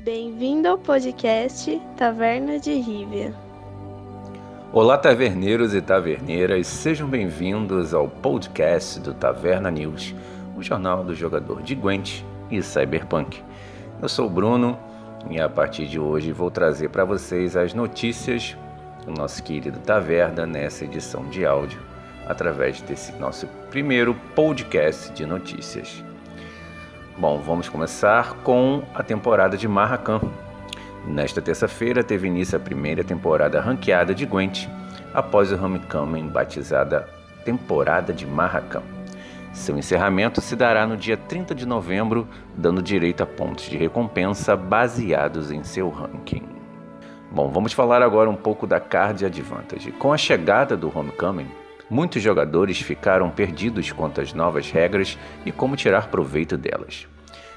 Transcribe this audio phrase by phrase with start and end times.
[0.00, 3.34] Bem-vindo ao podcast Taverna de Rívia.
[4.72, 10.14] Olá, taverneiros e taverneiras, sejam bem-vindos ao podcast do Taverna News,
[10.54, 13.42] o jornal do jogador de Gwent e Cyberpunk.
[14.02, 14.78] Eu sou o Bruno
[15.30, 18.54] e a partir de hoje vou trazer para vocês as notícias
[19.06, 21.80] do nosso querido Taverna nessa edição de áudio,
[22.26, 26.05] através desse nosso primeiro podcast de notícias.
[27.18, 30.20] Bom, vamos começar com a temporada de Marracan.
[31.06, 34.68] Nesta terça-feira teve início a primeira temporada ranqueada de Gwent,
[35.14, 37.08] após o Homecoming batizada
[37.42, 38.82] Temporada de Marracan.
[39.54, 44.54] Seu encerramento se dará no dia 30 de novembro, dando direito a pontos de recompensa
[44.54, 46.42] baseados em seu ranking.
[47.30, 49.90] Bom, vamos falar agora um pouco da Card Advantage.
[49.92, 51.48] Com a chegada do Homecoming,
[51.88, 57.06] muitos jogadores ficaram perdidos quanto às novas regras e como tirar proveito delas.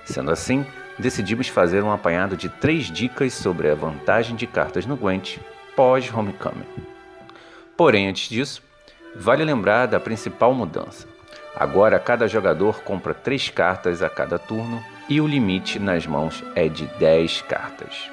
[0.06, 0.66] Sendo assim,
[0.98, 5.38] decidimos fazer um apanhado de três dicas sobre a vantagem de cartas no Gwent
[5.76, 6.66] pós-Homecoming.
[7.78, 8.62] Porém, antes disso,
[9.16, 11.08] vale lembrar da principal mudança.
[11.56, 16.68] Agora, cada jogador compra três cartas a cada turno e o limite nas mãos é
[16.68, 18.10] de 10 cartas.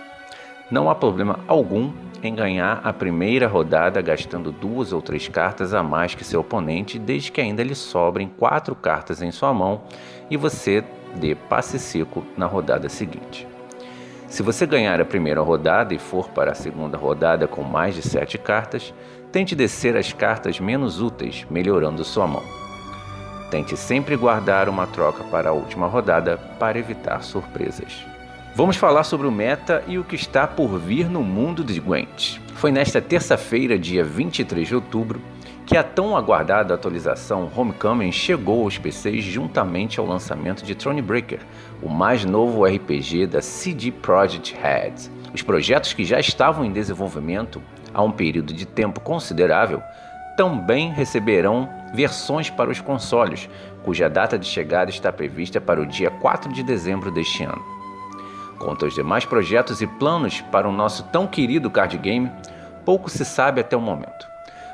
[0.71, 1.93] Não há problema algum
[2.27, 6.99] em ganhar a primeira rodada gastando duas ou três cartas a mais que seu oponente,
[6.99, 9.83] desde que ainda lhe sobrem quatro cartas em sua mão
[10.31, 13.47] e você dê passe seco na rodada seguinte.
[14.29, 18.03] Se você ganhar a primeira rodada e for para a segunda rodada com mais de
[18.03, 18.93] sete cartas,
[19.31, 22.43] tente descer as cartas menos úteis, melhorando sua mão.
[23.51, 28.16] Tente sempre guardar uma troca para a última rodada para evitar surpresas.
[28.57, 32.39] Vamos falar sobre o meta e o que está por vir no mundo de Gwent.
[32.55, 35.21] Foi nesta terça-feira, dia 23 de outubro,
[35.67, 41.41] que a tão aguardada atualização Homecoming chegou aos PCs juntamente ao lançamento de Thronebreaker,
[41.83, 45.11] o mais novo RPG da CD Projekt Red.
[45.35, 47.61] Os projetos que já estavam em desenvolvimento
[47.93, 49.83] há um período de tempo considerável
[50.35, 53.51] também receberão versões para os consoles,
[53.83, 57.76] cuja data de chegada está prevista para o dia 4 de dezembro deste ano.
[58.59, 62.31] Quanto aos demais projetos e planos para o nosso tão querido card game,
[62.85, 64.27] pouco se sabe até o momento.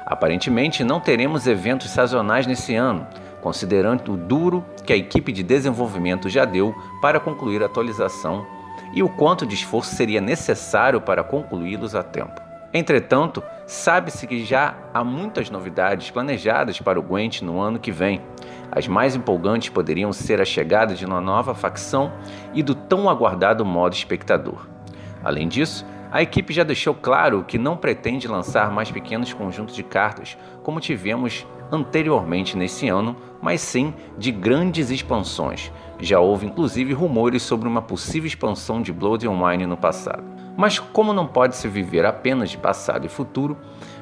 [0.05, 3.07] Aparentemente, não teremos eventos sazonais nesse ano,
[3.41, 8.47] considerando o duro que a equipe de desenvolvimento já deu para concluir a atualização
[8.93, 12.52] e o quanto de esforço seria necessário para concluí-los a tempo.
[12.75, 18.23] Entretanto, sabe-se que já há muitas novidades planejadas para o Gwent no ano que vem.
[18.71, 22.11] As mais empolgantes poderiam ser a chegada de uma nova facção
[22.55, 24.67] e do tão aguardado modo espectador.
[25.23, 29.83] Além disso, a equipe já deixou claro que não pretende lançar mais pequenos conjuntos de
[29.83, 35.71] cartas, como tivemos anteriormente nesse ano, mas sim de grandes expansões.
[35.99, 40.42] Já houve inclusive rumores sobre uma possível expansão de Blood and Wine no passado.
[40.57, 43.57] Mas como não pode se viver apenas de passado e futuro,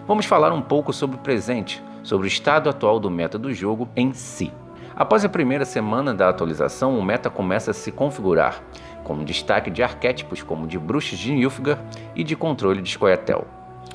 [0.06, 3.88] vamos falar um pouco sobre o presente, sobre o estado atual do meta do jogo
[3.94, 4.52] em si.
[4.96, 8.62] Após a primeira semana da atualização, o meta começa a se configurar
[9.04, 11.80] com destaque de arquétipos como de bruxas de Nilfgaard
[12.14, 13.46] e de controle de Scoia'tael.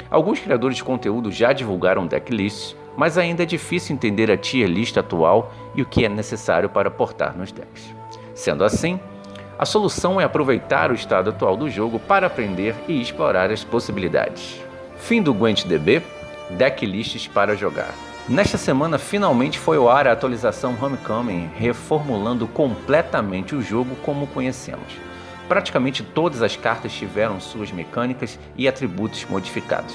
[0.10, 4.98] Alguns criadores de conteúdo já divulgaram decklists, mas ainda é difícil entender a tier list
[4.98, 7.94] atual e o que é necessário para portar nos decks.
[8.34, 9.00] Sendo assim,
[9.58, 14.60] a solução é aproveitar o estado atual do jogo para aprender e explorar as possibilidades.
[14.98, 16.02] Fim do Gwent DB,
[16.50, 17.94] decklists para jogar.
[18.28, 24.98] Nesta semana, finalmente foi ao ar a atualização Homecoming, reformulando completamente o jogo como conhecemos.
[25.48, 29.94] Praticamente todas as cartas tiveram suas mecânicas e atributos modificados.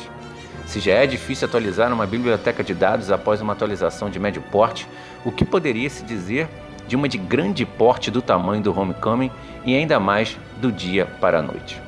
[0.65, 4.87] Se já é difícil atualizar uma biblioteca de dados após uma atualização de médio porte,
[5.25, 6.49] o que poderia se dizer
[6.91, 9.31] de uma de grande porte do tamanho do Homecoming
[9.65, 11.81] e ainda mais do dia para a noite?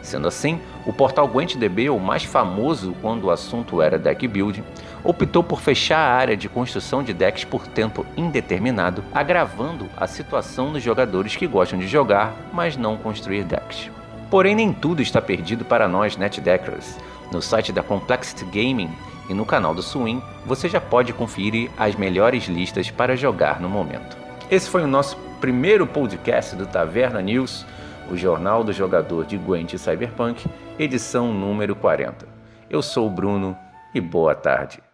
[0.00, 4.64] Sendo assim, o portal GwentDB, o mais famoso quando o assunto era deck building,
[5.04, 10.72] optou por fechar a área de construção de decks por tempo indeterminado, agravando a situação
[10.72, 13.90] dos jogadores que gostam de jogar, mas não construir decks.
[14.30, 16.96] Porém, nem tudo está perdido para nós netdeckers.
[17.30, 18.90] No site da Complexity Gaming
[19.28, 23.68] e no canal do Swing, você já pode conferir as melhores listas para jogar no
[23.68, 24.27] momento.
[24.50, 27.66] Esse foi o nosso primeiro podcast do Taverna News,
[28.10, 30.48] o jornal do jogador de Gwent Cyberpunk,
[30.78, 32.26] edição número 40.
[32.70, 33.54] Eu sou o Bruno
[33.94, 34.87] e boa tarde.